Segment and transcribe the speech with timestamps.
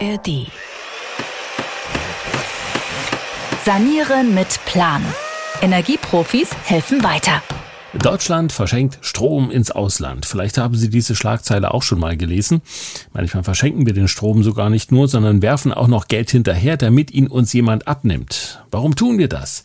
[0.00, 0.46] ARD.
[3.64, 5.02] Sanieren mit Plan.
[5.60, 7.42] Energieprofis helfen weiter.
[7.94, 10.24] Deutschland verschenkt Strom ins Ausland.
[10.26, 12.62] Vielleicht haben Sie diese Schlagzeile auch schon mal gelesen.
[13.12, 17.10] Manchmal verschenken wir den Strom sogar nicht nur, sondern werfen auch noch Geld hinterher, damit
[17.10, 18.62] ihn uns jemand abnimmt.
[18.70, 19.64] Warum tun wir das?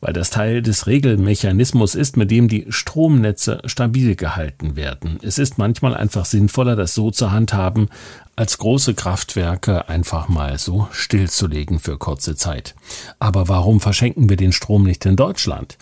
[0.00, 5.18] weil das Teil des Regelmechanismus ist, mit dem die Stromnetze stabil gehalten werden.
[5.22, 7.88] Es ist manchmal einfach sinnvoller, das so zu handhaben,
[8.36, 12.74] als große Kraftwerke einfach mal so stillzulegen für kurze Zeit.
[13.18, 15.78] Aber warum verschenken wir den Strom nicht in Deutschland?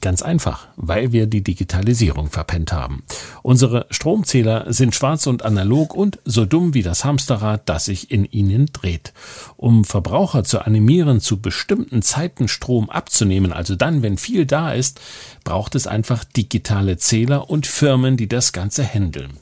[0.00, 3.02] Ganz einfach, weil wir die Digitalisierung verpennt haben.
[3.42, 8.24] Unsere Stromzähler sind schwarz und analog und so dumm wie das Hamsterrad, das sich in
[8.24, 9.12] ihnen dreht.
[9.56, 15.00] Um Verbraucher zu animieren, zu bestimmten Zeiten Strom abzunehmen, also dann, wenn viel da ist,
[15.42, 19.32] braucht es einfach digitale Zähler und Firmen, die das Ganze handeln.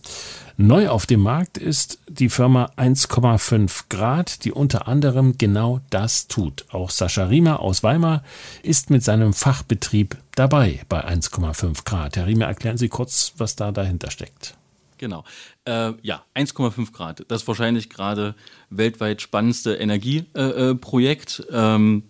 [0.61, 6.65] Neu auf dem Markt ist die Firma 1,5 Grad, die unter anderem genau das tut.
[6.73, 8.25] Auch Sascha Riemer aus Weimar
[8.65, 12.17] ist mit seinem Fachbetrieb dabei bei 1,5 Grad.
[12.17, 14.57] Herr Riemer, erklären Sie kurz, was da dahinter steckt.
[14.99, 15.23] Genau.
[15.65, 17.25] Äh, ja, 1,5 Grad.
[17.29, 18.35] Das ist wahrscheinlich gerade
[18.69, 21.47] weltweit spannendste Energieprojekt.
[21.53, 22.03] Äh, ähm,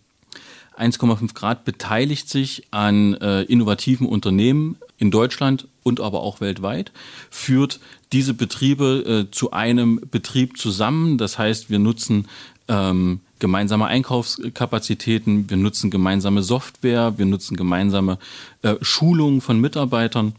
[0.79, 6.93] 1,5 Grad beteiligt sich an äh, innovativen Unternehmen in Deutschland und aber auch weltweit,
[7.31, 7.81] führt
[8.13, 11.19] diese Betriebe äh, zu einem Betrieb zusammen.
[11.19, 12.29] Das heißt, wir nutzen
[12.69, 18.19] ähm, gemeinsame Einkaufskapazitäten, wir nutzen gemeinsame Software, wir nutzen gemeinsame
[18.63, 20.35] äh, Schulungen von Mitarbeitern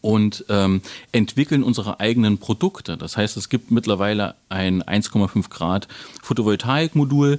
[0.00, 0.80] und ähm,
[1.12, 2.96] entwickeln unsere eigenen Produkte.
[2.96, 5.88] Das heißt, es gibt mittlerweile ein 1,5 Grad
[6.22, 7.38] Photovoltaikmodul,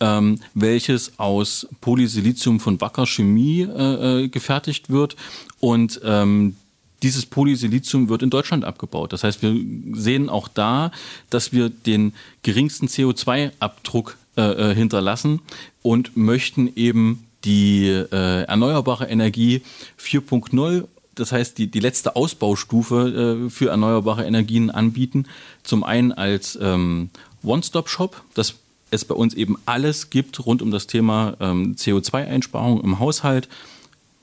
[0.00, 5.16] ähm, welches aus Polysilizium von Wacker Chemie äh, äh gefertigt wird
[5.60, 6.56] und ähm,
[7.02, 9.12] dieses Polysilizium wird in Deutschland abgebaut.
[9.12, 9.54] Das heißt, wir
[9.92, 10.90] sehen auch da,
[11.28, 15.40] dass wir den geringsten CO2-Abdruck äh, äh, hinterlassen
[15.82, 19.62] und möchten eben die äh, erneuerbare Energie
[20.00, 25.26] 4.0 das heißt, die, die letzte Ausbaustufe äh, für erneuerbare Energien anbieten.
[25.62, 27.10] Zum einen als ähm,
[27.44, 28.56] One-Stop-Shop, dass
[28.94, 33.48] es bei uns eben alles gibt rund um das Thema ähm, CO2-Einsparung im Haushalt.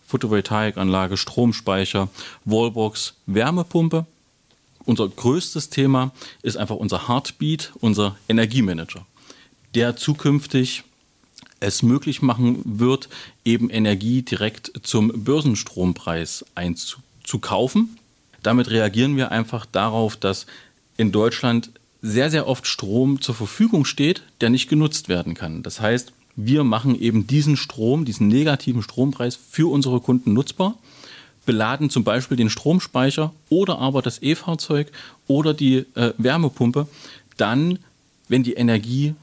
[0.08, 2.10] Photovoltaikanlage, Stromspeicher,
[2.44, 4.06] Wallbox, Wärmepumpe.
[4.84, 6.12] Unser größtes Thema
[6.42, 9.06] ist einfach unser Heartbeat, unser Energiemanager,
[9.74, 10.84] der zukünftig
[11.62, 13.08] es möglich machen wird,
[13.46, 17.98] eben Energie direkt zum Börsenstrompreis einzukaufen.
[18.44, 20.48] Damit reagieren wir einfach darauf, dass
[20.98, 21.70] in Deutschland
[22.02, 25.64] sehr, sehr oft Strom zur Verfügung steht, der nicht genutzt werden kann.
[25.64, 30.78] Das heißt, wir machen eben diesen Strom, diesen negativen Strompreis für unsere Kunden nutzbar,
[31.46, 34.92] beladen zum Beispiel den Stromspeicher oder aber das E-Fahrzeug
[35.28, 36.88] oder die äh, Wärmepumpe
[37.38, 37.80] dann,
[38.28, 39.16] wenn die Energie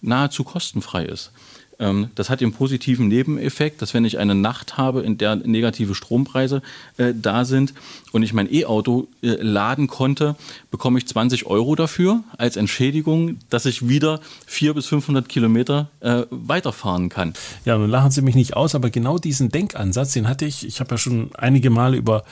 [0.00, 1.32] nahezu kostenfrei ist.
[1.78, 5.94] Ähm, das hat den positiven Nebeneffekt, dass wenn ich eine Nacht habe, in der negative
[5.94, 6.62] Strompreise
[6.96, 7.74] äh, da sind
[8.12, 10.36] und ich mein E-Auto äh, laden konnte,
[10.70, 16.22] bekomme ich 20 Euro dafür als Entschädigung, dass ich wieder 400 bis 500 Kilometer äh,
[16.30, 17.34] weiterfahren kann.
[17.64, 20.80] Ja, nun lachen Sie mich nicht aus, aber genau diesen Denkansatz, den hatte ich, ich
[20.80, 22.24] habe ja schon einige Male über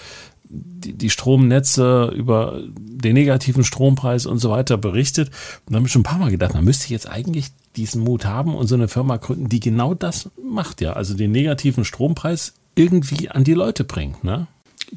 [0.53, 5.31] die, die Stromnetze, über den negativen Strompreis und so weiter berichtet.
[5.67, 8.25] Und da habe ich schon ein paar Mal gedacht, man müsste jetzt eigentlich diesen Mut
[8.25, 10.93] haben und so eine Firma gründen, die genau das macht, ja.
[10.93, 14.47] Also den negativen Strompreis irgendwie an die Leute bringt, ne?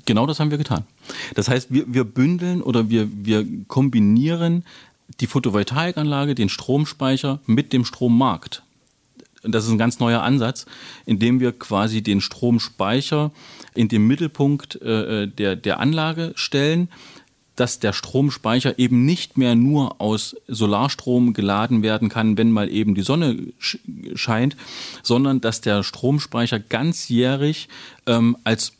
[0.05, 0.83] Genau das haben wir getan.
[1.35, 4.65] Das heißt, wir, wir bündeln oder wir, wir kombinieren
[5.21, 8.63] die Photovoltaikanlage, den Stromspeicher mit dem Strommarkt.
[9.47, 10.65] Das ist ein ganz neuer Ansatz,
[11.05, 13.31] indem wir quasi den Stromspeicher
[13.73, 16.89] in den Mittelpunkt äh, äh, der, der Anlage stellen,
[17.55, 22.95] dass der Stromspeicher eben nicht mehr nur aus Solarstrom geladen werden kann, wenn mal eben
[22.95, 23.37] die Sonne
[24.15, 24.57] scheint,
[25.03, 27.69] sondern dass der Stromspeicher ganzjährig
[28.07, 28.73] ähm, als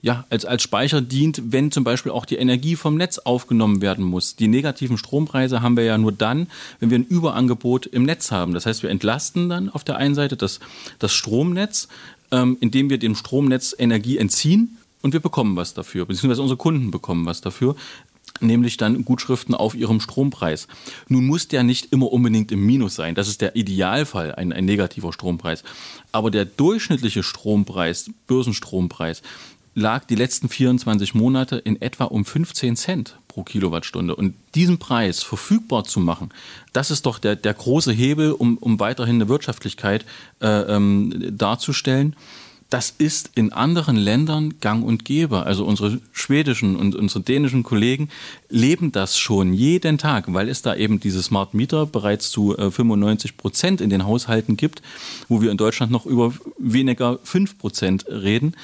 [0.00, 4.04] ja, als, als Speicher dient, wenn zum Beispiel auch die Energie vom Netz aufgenommen werden
[4.04, 4.36] muss.
[4.36, 6.46] Die negativen Strompreise haben wir ja nur dann,
[6.78, 8.54] wenn wir ein Überangebot im Netz haben.
[8.54, 10.60] Das heißt, wir entlasten dann auf der einen Seite das,
[10.98, 11.88] das Stromnetz,
[12.30, 16.90] ähm, indem wir dem Stromnetz Energie entziehen und wir bekommen was dafür, beziehungsweise unsere Kunden
[16.90, 17.74] bekommen was dafür
[18.40, 20.68] nämlich dann Gutschriften auf ihrem Strompreis.
[21.08, 23.14] Nun muss der nicht immer unbedingt im Minus sein.
[23.14, 25.64] Das ist der Idealfall, ein, ein negativer Strompreis.
[26.12, 29.22] Aber der durchschnittliche Strompreis, Börsenstrompreis,
[29.78, 34.14] lag die letzten 24 Monate in etwa um 15 Cent pro Kilowattstunde.
[34.16, 36.30] Und diesen Preis verfügbar zu machen,
[36.72, 40.04] das ist doch der, der große Hebel, um, um weiterhin eine Wirtschaftlichkeit
[40.40, 42.16] äh, ähm, darzustellen.
[42.70, 45.46] das ist in anderen Ländern gang und gäbe.
[45.46, 48.10] Also unsere schwedischen und unsere dänischen Kollegen
[48.50, 53.30] leben das schon jeden Tag, weil es da eben diese Smart Meter bereits zu 95
[53.30, 54.82] äh, Prozent in den Haushalten gibt,
[55.28, 58.54] wo wir in Deutschland noch über weniger 5 Prozent reden.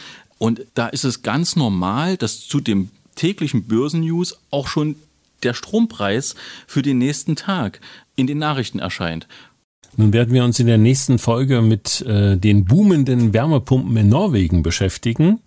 [0.45, 4.97] Und da ist es ganz normal, dass zu dem täglichen Börsennews auch schon
[5.43, 6.35] der Strompreis
[6.67, 7.81] für den nächsten Tag
[8.15, 9.27] in den Nachrichten erscheint.
[9.97, 14.63] Nun werden wir uns in der nächsten Folge mit äh, den boomenden Wärmepumpen in Norwegen
[14.63, 15.41] beschäftigen.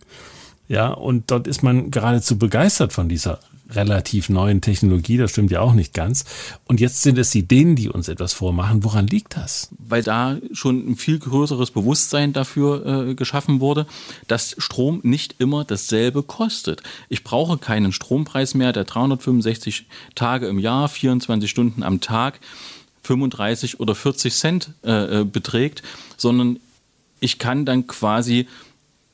[0.68, 5.62] Ja, und dort ist man geradezu begeistert von dieser relativ neuen Technologie, das stimmt ja
[5.62, 6.26] auch nicht ganz.
[6.66, 8.84] Und jetzt sind es die Dänen, die uns etwas vormachen.
[8.84, 9.70] Woran liegt das?
[9.78, 13.86] Weil da schon ein viel größeres Bewusstsein dafür äh, geschaffen wurde,
[14.28, 16.82] dass Strom nicht immer dasselbe kostet.
[17.10, 19.86] Ich brauche keinen Strompreis mehr, der 365
[20.16, 22.40] Tage im Jahr, 24 Stunden am Tag
[23.04, 25.82] 35 oder 40 Cent äh, äh, beträgt,
[26.18, 26.60] sondern
[27.20, 28.48] ich kann dann quasi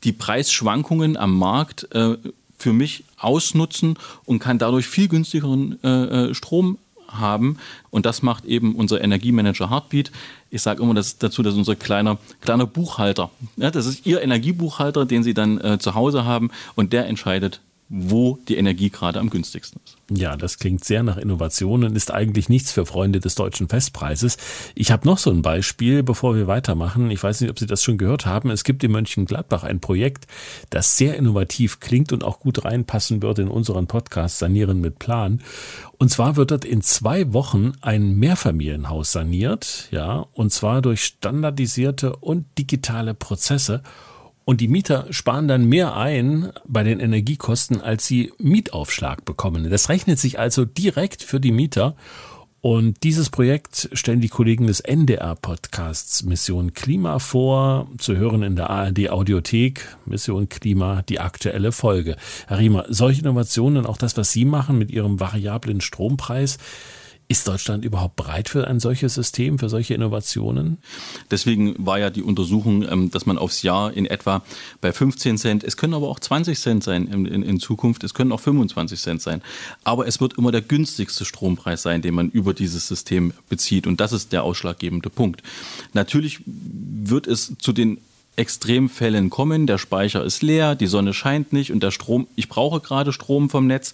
[0.03, 2.17] die Preisschwankungen am Markt äh,
[2.63, 6.77] für mich ausnutzen und kann dadurch viel günstigeren äh, äh Strom
[7.09, 7.57] haben.
[7.91, 10.11] Und das macht eben unser Energiemanager Heartbeat.
[10.49, 13.29] Ich sage immer das, dazu, das ist unser kleiner, kleiner Buchhalter.
[13.57, 17.59] Ja, das ist Ihr Energiebuchhalter, den Sie dann äh, zu Hause haben und der entscheidet,
[17.95, 19.97] wo die Energie gerade am günstigsten ist.
[20.09, 24.37] Ja, das klingt sehr nach Innovation und ist eigentlich nichts für Freunde des deutschen Festpreises.
[24.73, 27.11] Ich habe noch so ein Beispiel, bevor wir weitermachen.
[27.11, 28.49] Ich weiß nicht, ob Sie das schon gehört haben.
[28.49, 30.25] Es gibt in Mönchengladbach ein Projekt,
[30.71, 35.41] das sehr innovativ klingt und auch gut reinpassen wird in unseren Podcast Sanieren mit Plan.
[35.99, 42.15] Und zwar wird dort in zwei Wochen ein Mehrfamilienhaus saniert, ja, und zwar durch standardisierte
[42.15, 43.83] und digitale Prozesse
[44.45, 49.69] und die Mieter sparen dann mehr ein bei den Energiekosten, als sie Mietaufschlag bekommen.
[49.69, 51.95] Das rechnet sich also direkt für die Mieter.
[52.59, 58.69] Und dieses Projekt stellen die Kollegen des NDR-Podcasts Mission Klima vor, zu hören in der
[58.69, 62.15] ARD Audiothek, Mission Klima, die aktuelle Folge.
[62.47, 66.57] Herr Riemer, solche Innovationen, auch das, was Sie machen mit Ihrem variablen Strompreis,
[67.27, 70.77] ist Deutschland überhaupt bereit für ein solches System, für solche Innovationen?
[71.31, 74.43] Deswegen war ja die Untersuchung, ähm, dass man aufs Jahr in etwa
[74.81, 78.13] bei 15 Cent, es können aber auch 20 Cent sein in, in, in Zukunft, es
[78.13, 79.41] können auch 25 Cent sein,
[79.83, 83.99] aber es wird immer der günstigste Strompreis sein, den man über dieses System bezieht und
[83.99, 85.43] das ist der ausschlaggebende Punkt.
[85.93, 87.99] Natürlich wird es zu den
[88.35, 92.79] Extremfällen kommen, der Speicher ist leer, die Sonne scheint nicht und der Strom, ich brauche
[92.79, 93.93] gerade Strom vom Netz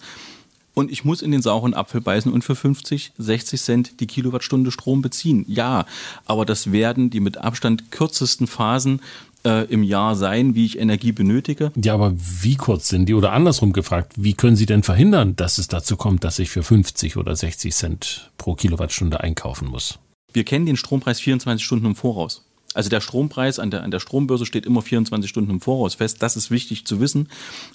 [0.79, 4.71] und ich muss in den sauren Apfel beißen und für 50, 60 Cent die Kilowattstunde
[4.71, 5.45] Strom beziehen.
[5.47, 5.85] Ja,
[6.25, 9.01] aber das werden die mit Abstand kürzesten Phasen
[9.43, 11.73] äh, im Jahr sein, wie ich Energie benötige.
[11.75, 13.13] Ja, aber wie kurz sind die?
[13.13, 16.63] Oder andersrum gefragt, wie können Sie denn verhindern, dass es dazu kommt, dass ich für
[16.63, 19.99] 50 oder 60 Cent pro Kilowattstunde einkaufen muss?
[20.31, 22.48] Wir kennen den Strompreis 24 Stunden im Voraus.
[22.73, 26.21] Also der Strompreis an der, an der Strombörse steht immer 24 Stunden im Voraus fest.
[26.21, 27.29] Das ist wichtig zu wissen,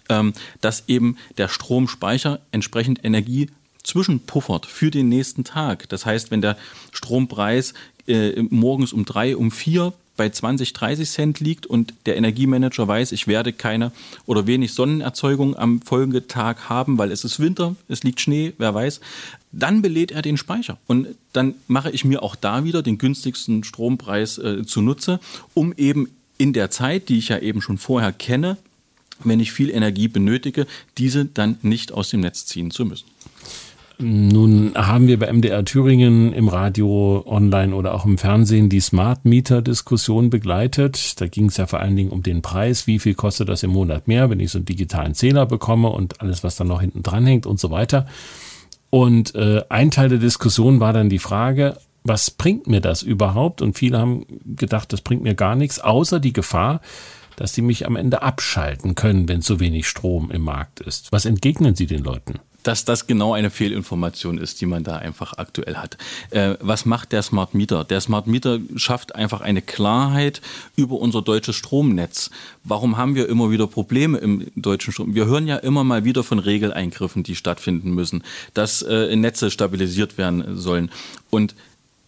[0.09, 3.51] ähm, dass eben der Stromspeicher entsprechend Energie
[3.83, 5.89] zwischenpuffert für den nächsten Tag.
[5.89, 6.57] Das heißt, wenn der
[6.93, 7.75] Strompreis
[8.07, 13.13] äh, morgens um drei, um vier bei 20, 30 Cent liegt und der Energiemanager weiß,
[13.13, 13.93] ich werde keine
[14.27, 18.75] oder wenig Sonnenerzeugung am folgenden Tag haben, weil es ist Winter, es liegt Schnee, wer
[18.75, 19.01] weiß,
[19.53, 20.79] dann belädt er den Speicher.
[20.87, 25.21] Und dann mache ich mir auch da wieder den günstigsten Strompreis äh, zunutze,
[25.53, 26.09] um eben
[26.39, 28.57] in der Zeit, die ich ja eben schon vorher kenne,
[29.23, 30.67] wenn ich viel Energie benötige,
[30.99, 33.07] diese dann nicht aus dem Netz ziehen zu müssen.
[33.99, 39.25] Nun haben wir bei MDR Thüringen im Radio, online oder auch im Fernsehen die Smart
[39.25, 41.21] Meter Diskussion begleitet.
[41.21, 42.89] Da ging es ja vor allen Dingen um den Preis.
[42.89, 46.21] Wie viel kostet das im Monat mehr, wenn ich so einen digitalen Zähler bekomme und
[46.21, 48.07] alles, was dann noch hinten dran hängt und so weiter.
[48.91, 53.63] Und äh, ein Teil der Diskussion war dann die Frage, was bringt mir das überhaupt?
[53.63, 56.81] Und viele haben gedacht, das bringt mir gar nichts, außer die Gefahr,
[57.37, 61.13] dass die mich am Ende abschalten können, wenn zu wenig Strom im Markt ist.
[61.13, 62.41] Was entgegnen Sie den Leuten?
[62.65, 65.97] Dass das genau eine Fehlinformation ist, die man da einfach aktuell hat.
[66.31, 67.85] Äh, was macht der Smart Meter?
[67.85, 70.41] Der Smart Meter schafft einfach eine Klarheit
[70.75, 72.31] über unser deutsches Stromnetz.
[72.65, 75.15] Warum haben wir immer wieder Probleme im deutschen Strom?
[75.15, 80.19] Wir hören ja immer mal wieder von Regeleingriffen, die stattfinden müssen, dass äh, Netze stabilisiert
[80.19, 80.91] werden sollen.
[81.31, 81.55] Und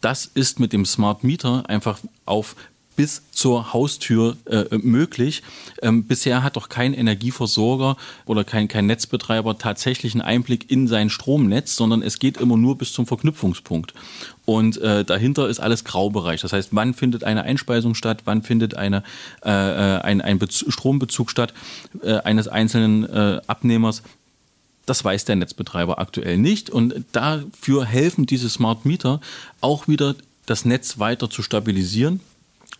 [0.00, 2.56] das ist mit dem Smart Meter einfach auf
[2.96, 5.42] bis zur Haustür äh, möglich.
[5.82, 11.10] Ähm, bisher hat doch kein Energieversorger oder kein, kein Netzbetreiber tatsächlich einen Einblick in sein
[11.10, 13.92] Stromnetz, sondern es geht immer nur bis zum Verknüpfungspunkt.
[14.46, 16.40] Und äh, dahinter ist alles Graubereich.
[16.40, 19.02] Das heißt, wann findet eine Einspeisung statt, wann findet eine,
[19.44, 21.52] äh, äh ein, ein Strombezug statt
[22.02, 24.02] äh, eines einzelnen äh, Abnehmers.
[24.86, 26.70] Das weiß der Netzbetreiber aktuell nicht.
[26.70, 29.20] Und dafür helfen diese Smart Meter
[29.60, 30.14] auch wieder,
[30.46, 32.20] das Netz weiter zu stabilisieren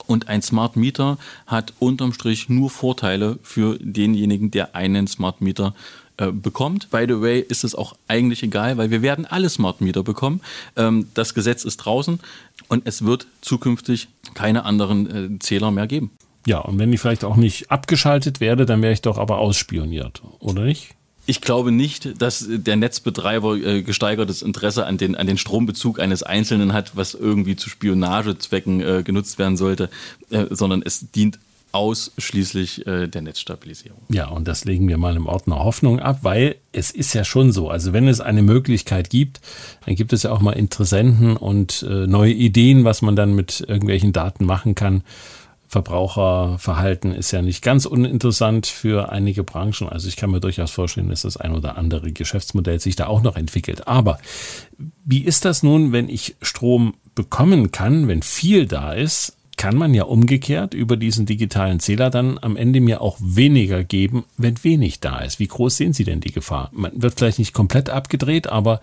[0.07, 5.75] Und ein Smart Meter hat unterm Strich nur Vorteile für denjenigen, der einen Smart Meter
[6.19, 6.91] äh, bekommt.
[6.91, 10.41] By the way, ist es auch eigentlich egal, weil wir werden alle Smart Meter bekommen.
[10.76, 12.21] Ähm, das Gesetz ist draußen
[12.69, 16.11] und es wird zukünftig keine anderen äh, Zähler mehr geben.
[16.47, 20.23] Ja, und wenn ich vielleicht auch nicht abgeschaltet werde, dann wäre ich doch aber ausspioniert,
[20.38, 20.96] oder nicht?
[21.26, 26.23] Ich glaube nicht, dass der Netzbetreiber äh, gesteigertes Interesse an den, an den Strombezug eines
[26.23, 29.90] Einzelnen hat, was irgendwie zu Spionagezwecken äh, genutzt werden sollte,
[30.30, 31.38] äh, sondern es dient
[31.73, 33.99] ausschließlich äh, der Netzstabilisierung.
[34.09, 37.52] Ja, und das legen wir mal im Ordner Hoffnung ab, weil es ist ja schon
[37.52, 39.40] so, also wenn es eine Möglichkeit gibt,
[39.85, 43.61] dann gibt es ja auch mal Interessenten und äh, neue Ideen, was man dann mit
[43.61, 45.02] irgendwelchen Daten machen kann.
[45.69, 49.89] Verbraucherverhalten ist ja nicht ganz uninteressant für einige Branchen.
[49.89, 53.23] Also ich kann mir durchaus vorstellen, dass das ein oder andere Geschäftsmodell sich da auch
[53.23, 53.89] noch entwickelt.
[53.89, 54.19] Aber
[55.05, 59.37] wie ist das nun, wenn ich Strom bekommen kann, wenn viel da ist?
[59.57, 64.25] Kann man ja umgekehrt über diesen digitalen Zähler dann am Ende mir auch weniger geben,
[64.37, 65.39] wenn wenig da ist.
[65.39, 66.69] Wie groß sehen Sie denn die Gefahr?
[66.73, 68.83] Man wird vielleicht nicht komplett abgedreht, aber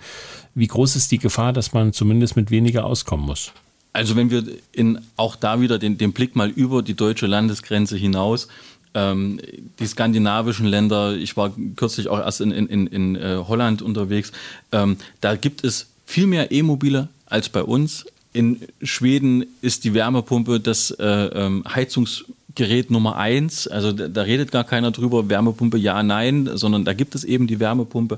[0.56, 3.54] wie groß ist die Gefahr, dass man zumindest mit weniger auskommen muss?
[3.94, 7.96] Also wenn wir in, auch da wieder den, den Blick mal über die deutsche Landesgrenze
[7.96, 8.48] hinaus,
[8.96, 9.40] ähm,
[9.80, 14.32] die skandinavischen Länder, ich war kürzlich auch erst in, in, in, in äh, Holland unterwegs,
[14.72, 18.06] ähm, da gibt es viel mehr E-Mobile als bei uns.
[18.34, 23.68] In Schweden ist die Wärmepumpe das äh, ähm, Heizungsgerät Nummer eins.
[23.68, 27.46] Also da, da, redet gar keiner drüber, Wärmepumpe ja, nein, sondern da gibt es eben
[27.46, 28.18] die Wärmepumpe.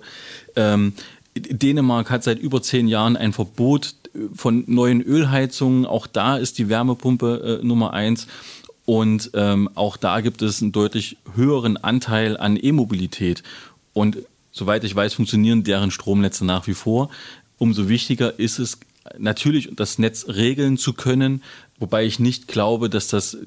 [0.56, 0.94] Ähm,
[1.36, 3.94] Dänemark hat seit über zehn Jahren ein Verbot
[4.34, 5.86] von neuen Ölheizungen.
[5.86, 8.28] Auch da ist die Wärmepumpe äh, Nummer eins.
[8.86, 13.44] Und ähm, auch da gibt es einen deutlich höheren Anteil an E-Mobilität.
[13.94, 14.18] Und
[14.52, 17.10] soweit ich weiß, funktionieren deren Stromnetze nach wie vor.
[17.58, 18.78] Umso wichtiger ist es
[19.18, 21.44] natürlich, das Netz regeln zu können,
[21.80, 23.38] wobei ich nicht glaube, dass das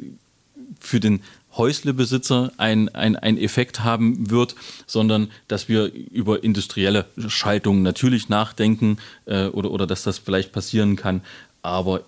[0.78, 1.20] für den
[1.56, 4.54] Häuslebesitzer ein, ein, ein Effekt haben wird,
[4.86, 10.96] sondern dass wir über industrielle Schaltungen natürlich nachdenken äh, oder, oder dass das vielleicht passieren
[10.96, 11.22] kann.
[11.62, 12.02] Aber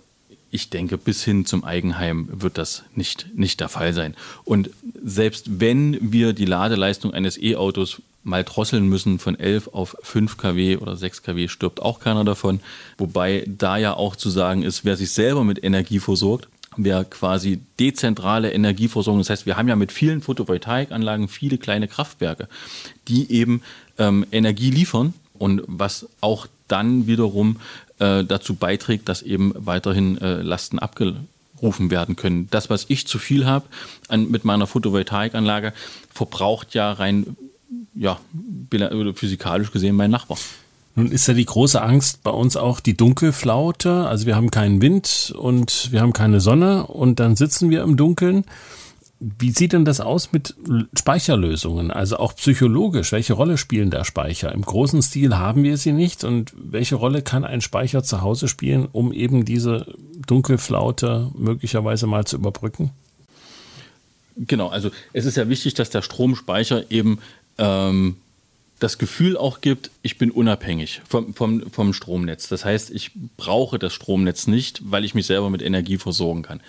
[0.51, 4.15] ich denke, bis hin zum Eigenheim wird das nicht, nicht der Fall sein.
[4.43, 4.69] Und
[5.03, 10.77] selbst wenn wir die Ladeleistung eines E-Autos mal drosseln müssen von 11 auf 5 kW
[10.77, 12.59] oder 6 kW, stirbt auch keiner davon.
[12.97, 16.47] Wobei da ja auch zu sagen ist, wer sich selber mit Energie versorgt,
[16.77, 19.19] wir quasi dezentrale Energieversorgung.
[19.19, 22.47] Das heißt, wir haben ja mit vielen Photovoltaikanlagen viele kleine Kraftwerke,
[23.07, 23.61] die eben
[23.97, 27.57] ähm, Energie liefern und was auch dann wiederum
[27.99, 32.47] äh, dazu beiträgt, dass eben weiterhin äh, Lasten abgerufen werden können.
[32.51, 33.65] Das, was ich zu viel habe
[34.15, 35.73] mit meiner Photovoltaikanlage,
[36.13, 37.35] verbraucht ja rein
[37.93, 38.19] ja,
[39.15, 40.37] physikalisch gesehen mein Nachbar.
[40.95, 44.07] Nun ist ja die große Angst bei uns auch die Dunkelflaute.
[44.07, 47.95] Also wir haben keinen Wind und wir haben keine Sonne und dann sitzen wir im
[47.95, 48.45] Dunkeln.
[49.19, 50.55] Wie sieht denn das aus mit
[50.97, 51.91] Speicherlösungen?
[51.91, 54.51] Also auch psychologisch, welche Rolle spielen da Speicher?
[54.51, 58.47] Im großen Stil haben wir sie nicht und welche Rolle kann ein Speicher zu Hause
[58.47, 59.93] spielen, um eben diese
[60.25, 62.89] Dunkelflaute möglicherweise mal zu überbrücken?
[64.37, 67.19] Genau, also es ist ja wichtig, dass der Stromspeicher eben
[67.59, 68.17] ähm,
[68.81, 72.49] das Gefühl auch gibt, ich bin unabhängig vom, vom, vom Stromnetz.
[72.49, 76.61] Das heißt, ich brauche das Stromnetz nicht, weil ich mich selber mit Energie versorgen kann.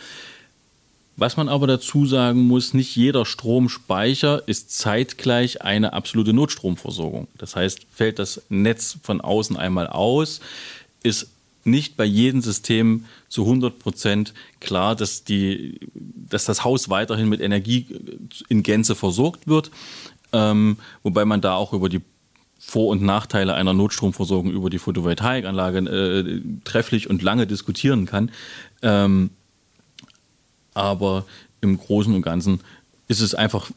[1.17, 7.29] Was man aber dazu sagen muss, nicht jeder Stromspeicher ist zeitgleich eine absolute Notstromversorgung.
[7.39, 10.41] Das heißt, fällt das Netz von außen einmal aus,
[11.03, 11.29] ist
[11.65, 17.41] nicht bei jedem System zu 100 Prozent klar, dass, die, dass das Haus weiterhin mit
[17.41, 17.87] Energie
[18.49, 19.71] in Gänze versorgt wird
[20.33, 22.01] ähm, wobei man da auch über die
[22.59, 28.31] vor- und Nachteile einer Notstromversorgung über die Photovoltaikanlage äh, trefflich und lange diskutieren kann.
[28.83, 29.31] Ähm,
[30.75, 31.25] aber
[31.61, 32.61] im Großen und Ganzen
[33.09, 33.71] ist es einfach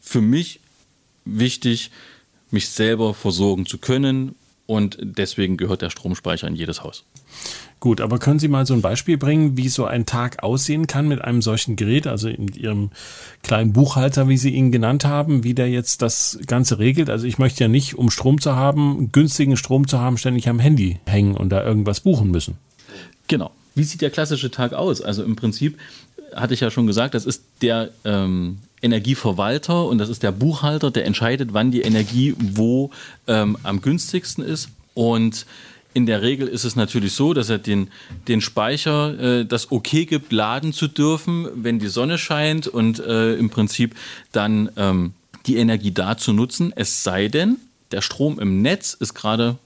[0.00, 0.60] für mich
[1.24, 1.90] wichtig,
[2.50, 4.34] mich selber versorgen zu können
[4.68, 7.04] und deswegen gehört der Stromspeicher in jedes Haus.
[7.80, 11.08] Gut, aber können Sie mal so ein Beispiel bringen, wie so ein Tag aussehen kann
[11.08, 12.90] mit einem solchen Gerät, also in Ihrem
[13.42, 17.08] kleinen Buchhalter, wie Sie ihn genannt haben, wie der jetzt das Ganze regelt?
[17.08, 20.58] Also ich möchte ja nicht, um Strom zu haben, günstigen Strom zu haben, ständig am
[20.58, 22.58] Handy hängen und da irgendwas buchen müssen.
[23.26, 23.50] Genau.
[23.74, 25.00] Wie sieht der klassische Tag aus?
[25.00, 25.78] Also im Prinzip
[26.34, 30.90] hatte ich ja schon gesagt, das ist der ähm, Energieverwalter und das ist der Buchhalter,
[30.90, 32.90] der entscheidet, wann die Energie wo
[33.26, 34.68] ähm, am günstigsten ist.
[34.94, 35.46] Und
[35.94, 37.88] in der Regel ist es natürlich so, dass er den,
[38.28, 43.34] den Speicher äh, das Okay gibt, laden zu dürfen, wenn die Sonne scheint und äh,
[43.34, 43.96] im Prinzip
[44.32, 45.12] dann ähm,
[45.46, 46.72] die Energie da zu nutzen.
[46.76, 47.56] Es sei denn,
[47.90, 49.56] der Strom im Netz ist gerade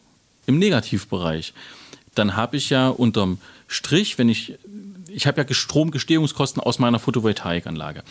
[0.47, 1.53] im Negativbereich.
[2.15, 3.39] dann habe ich ja unterm
[3.69, 4.55] Strich, wenn ich
[5.15, 8.03] ich habe ja Stromgestehungskosten aus meiner Photovoltaikanlage.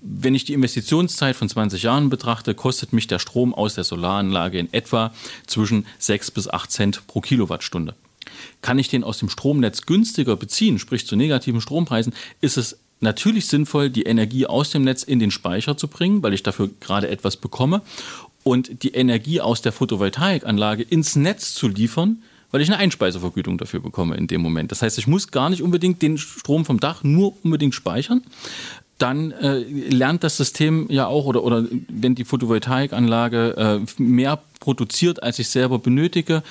[0.00, 4.58] Wenn ich die Investitionszeit von 20 Jahren betrachte, kostet mich der Strom aus der Solaranlage
[4.58, 5.12] in etwa
[5.46, 7.94] zwischen 6 bis 8 Cent pro Kilowattstunde.
[8.60, 13.46] Kann ich den aus dem Stromnetz günstiger beziehen, sprich zu negativen Strompreisen, ist es natürlich
[13.46, 17.08] sinnvoll, die Energie aus dem Netz in den Speicher zu bringen, weil ich dafür gerade
[17.08, 17.82] etwas bekomme
[18.42, 23.80] und die Energie aus der Photovoltaikanlage ins Netz zu liefern, weil ich eine Einspeisevergütung dafür
[23.80, 24.70] bekomme in dem Moment.
[24.70, 28.22] Das heißt, ich muss gar nicht unbedingt den Strom vom Dach nur unbedingt speichern.
[28.98, 35.22] Dann äh, lernt das System ja auch, oder, oder wenn die Photovoltaikanlage äh, mehr produziert,
[35.22, 36.42] als ich selber benötige,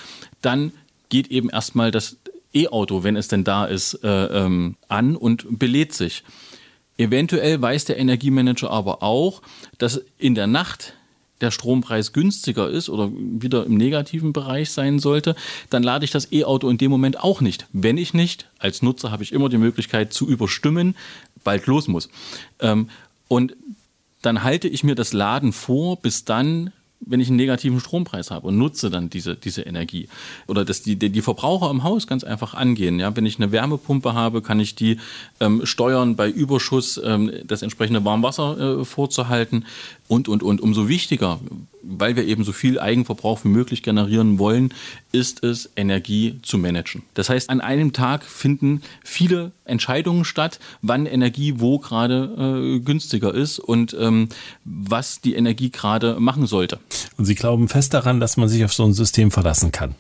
[0.41, 0.71] dann
[1.09, 2.17] geht eben erstmal das
[2.53, 6.23] E-Auto, wenn es denn da ist, äh, ähm, an und belädt sich.
[6.97, 9.41] Eventuell weiß der Energiemanager aber auch,
[9.77, 10.93] dass in der Nacht
[11.41, 15.35] der Strompreis günstiger ist oder wieder im negativen Bereich sein sollte,
[15.69, 17.67] dann lade ich das E-Auto in dem Moment auch nicht.
[17.73, 20.95] Wenn ich nicht, als Nutzer habe ich immer die Möglichkeit zu überstimmen,
[21.43, 22.09] bald los muss.
[22.59, 22.89] Ähm,
[23.27, 23.55] und
[24.21, 28.47] dann halte ich mir das Laden vor, bis dann wenn ich einen negativen Strompreis habe
[28.47, 30.09] und nutze dann diese, diese Energie.
[30.47, 32.99] Oder dass die, die, Verbraucher im Haus ganz einfach angehen.
[32.99, 33.15] Ja?
[33.15, 34.97] Wenn ich eine Wärmepumpe habe, kann ich die
[35.39, 39.65] ähm, steuern, bei Überschuss ähm, das entsprechende Warmwasser äh, vorzuhalten
[40.07, 40.61] und, und, und.
[40.61, 41.39] Umso wichtiger,
[41.83, 44.73] weil wir eben so viel Eigenverbrauch wie möglich generieren wollen,
[45.11, 47.03] ist es, Energie zu managen.
[47.13, 53.33] Das heißt, an einem Tag finden viele Entscheidungen statt, wann Energie wo gerade äh, günstiger
[53.33, 54.29] ist und ähm,
[54.63, 56.79] was die Energie gerade machen sollte.
[57.17, 59.95] Und Sie glauben fest daran, dass man sich auf so ein System verlassen kann?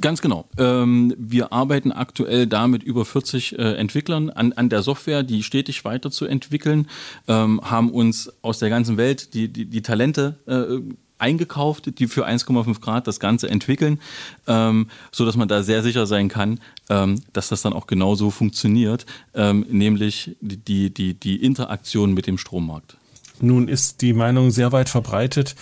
[0.00, 0.46] Ganz genau.
[0.58, 5.42] Ähm, wir arbeiten aktuell da mit über 40 äh, Entwicklern an, an der Software, die
[5.42, 6.88] stetig weiterzuentwickeln,
[7.28, 10.80] ähm, haben uns aus der ganzen Welt die, die, die Talente äh,
[11.18, 14.00] eingekauft, die für 1,5 Grad das Ganze entwickeln,
[14.48, 16.58] ähm, so dass man da sehr sicher sein kann,
[16.90, 22.38] ähm, dass das dann auch genauso funktioniert, ähm, nämlich die, die, die Interaktion mit dem
[22.38, 22.96] Strommarkt.
[23.40, 25.56] Nun ist die Meinung sehr weit verbreitet,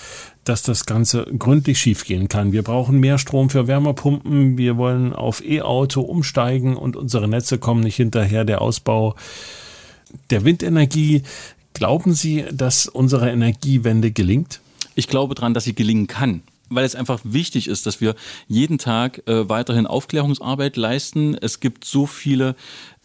[0.44, 2.52] dass das Ganze gründlich schiefgehen kann.
[2.52, 7.82] Wir brauchen mehr Strom für Wärmepumpen, wir wollen auf E-Auto umsteigen und unsere Netze kommen
[7.82, 8.44] nicht hinterher.
[8.44, 9.14] Der Ausbau
[10.30, 11.22] der Windenergie.
[11.74, 14.60] Glauben Sie, dass unsere Energiewende gelingt?
[14.94, 18.14] Ich glaube daran, dass sie gelingen kann weil es einfach wichtig ist, dass wir
[18.46, 21.34] jeden Tag äh, weiterhin Aufklärungsarbeit leisten.
[21.34, 22.54] Es gibt so viele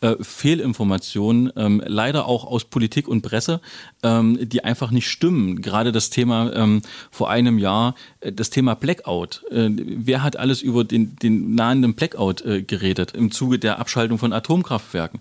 [0.02, 3.60] äh, Fehlinformationen, ähm, leider auch aus Politik und Presse,
[4.04, 5.62] ähm, die einfach nicht stimmen.
[5.62, 9.44] Gerade das Thema ähm, vor einem Jahr, äh, das Thema Blackout.
[9.50, 14.20] Äh, wer hat alles über den, den nahenden Blackout äh, geredet im Zuge der Abschaltung
[14.20, 15.20] von Atomkraftwerken?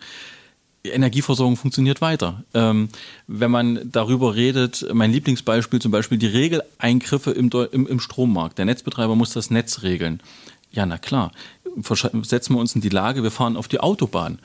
[0.84, 2.44] Energieversorgung funktioniert weiter.
[2.52, 2.88] Ähm,
[3.26, 8.58] wenn man darüber redet, mein Lieblingsbeispiel zum Beispiel die Regeleingriffe im, im, im Strommarkt.
[8.58, 10.20] Der Netzbetreiber muss das Netz regeln.
[10.72, 11.32] Ja, na klar.
[12.22, 14.38] Setzen wir uns in die Lage, wir fahren auf die Autobahn.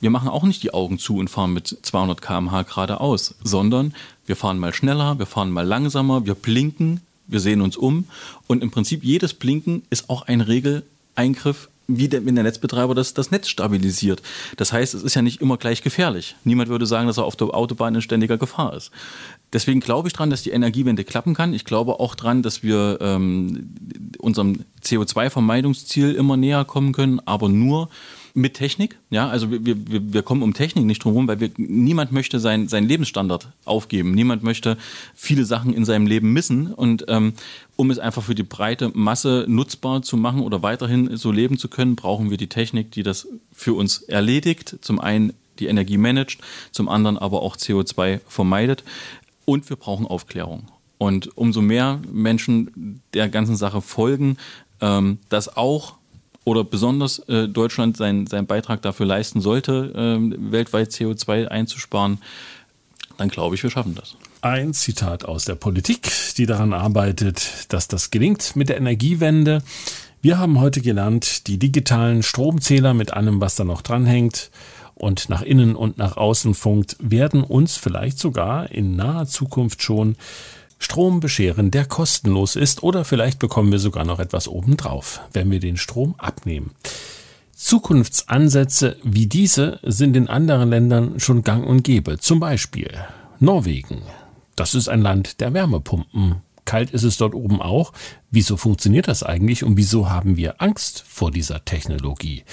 [0.00, 3.94] Wir machen auch nicht die Augen zu und fahren mit 200 km/h geradeaus, sondern
[4.26, 8.06] wir fahren mal schneller, wir fahren mal langsamer, wir blinken, wir sehen uns um
[8.46, 13.14] und im Prinzip jedes Blinken ist auch ein Regeleingriff wie der, wenn der Netzbetreiber das,
[13.14, 14.22] das Netz stabilisiert.
[14.56, 16.36] Das heißt, es ist ja nicht immer gleich gefährlich.
[16.44, 18.90] Niemand würde sagen, dass er auf der Autobahn in ständiger Gefahr ist.
[19.52, 21.54] Deswegen glaube ich dran, dass die Energiewende klappen kann.
[21.54, 23.74] Ich glaube auch dran, dass wir ähm,
[24.18, 27.88] unserem CO2-Vermeidungsziel immer näher kommen können, aber nur
[28.36, 28.98] mit Technik.
[29.10, 32.40] Ja, also wir, wir, wir kommen um Technik nicht drum herum, weil wir, niemand möchte
[32.40, 34.12] sein, seinen Lebensstandard aufgeben.
[34.12, 34.76] Niemand möchte
[35.14, 36.72] viele Sachen in seinem Leben missen.
[36.74, 37.34] Und ähm,
[37.76, 41.68] um es einfach für die breite Masse nutzbar zu machen oder weiterhin so leben zu
[41.68, 44.78] können, brauchen wir die Technik, die das für uns erledigt.
[44.80, 46.40] Zum einen die Energie managt,
[46.72, 48.82] zum anderen aber auch CO2 vermeidet.
[49.44, 50.66] Und wir brauchen Aufklärung.
[50.98, 54.38] Und umso mehr Menschen der ganzen Sache folgen,
[54.80, 55.94] ähm, dass auch
[56.44, 62.18] oder besonders äh, Deutschland seinen, seinen Beitrag dafür leisten sollte, äh, weltweit CO2 einzusparen,
[63.16, 64.16] dann glaube ich, wir schaffen das.
[64.42, 69.62] Ein Zitat aus der Politik, die daran arbeitet, dass das gelingt mit der Energiewende.
[70.20, 74.50] Wir haben heute gelernt, die digitalen Stromzähler mit allem, was da noch dranhängt
[74.94, 80.16] und nach innen und nach außen funkt, werden uns vielleicht sogar in naher Zukunft schon
[80.78, 85.60] Strom bescheren, der kostenlos ist oder vielleicht bekommen wir sogar noch etwas obendrauf, wenn wir
[85.60, 86.72] den Strom abnehmen.
[87.56, 92.18] Zukunftsansätze wie diese sind in anderen Ländern schon gang und gäbe.
[92.18, 92.90] Zum Beispiel
[93.40, 94.02] Norwegen.
[94.56, 96.36] Das ist ein Land der Wärmepumpen.
[96.64, 97.92] Kalt ist es dort oben auch.
[98.30, 102.44] Wieso funktioniert das eigentlich und wieso haben wir Angst vor dieser Technologie?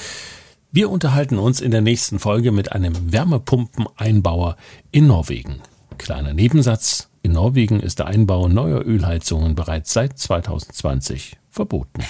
[0.72, 4.56] Wir unterhalten uns in der nächsten Folge mit einem Wärmepumpeneinbauer
[4.92, 5.62] in Norwegen.
[5.98, 7.11] Kleiner Nebensatz.
[7.24, 12.04] In Norwegen ist der Einbau neuer Ölheizungen bereits seit 2020 verboten.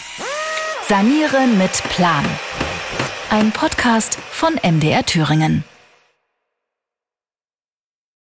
[0.87, 2.25] Sanieren mit Plan.
[3.29, 5.63] Ein Podcast von MDR Thüringen.